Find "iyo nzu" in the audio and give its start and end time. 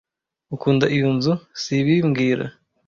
0.95-1.33